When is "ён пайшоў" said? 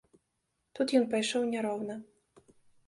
1.01-1.47